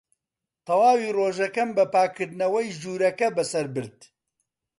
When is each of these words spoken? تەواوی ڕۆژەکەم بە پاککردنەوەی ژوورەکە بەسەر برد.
تەواوی 0.65 1.13
ڕۆژەکەم 1.17 1.69
بە 1.77 1.85
پاککردنەوەی 1.93 2.75
ژوورەکە 2.81 3.27
بەسەر 3.37 3.65
برد. 3.75 3.99